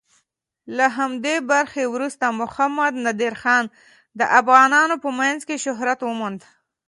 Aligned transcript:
له 0.77 0.85
همدې 0.97 1.35
بري 1.49 1.83
وروسته 1.93 2.25
محمد 2.41 2.93
نادر 3.05 3.33
خان 3.41 3.65
د 4.19 4.21
افغانانو 4.39 4.95
په 5.03 5.09
منځ 5.19 5.39
کې 5.47 5.61
شهرت 5.65 5.99
وموند. 6.03 6.41